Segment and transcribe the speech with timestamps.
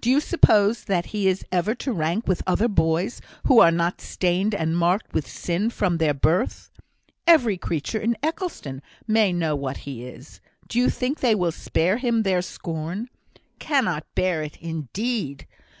[0.00, 4.00] Do you suppose that he is ever to rank with other boys, who are not
[4.00, 6.70] stained and marked with sin from their birth?
[7.26, 11.96] Every creature in Eccleston may know what he is; do you think they will spare
[11.96, 13.08] him their scorn?
[13.58, 15.44] 'Cannot bear it,' indeed!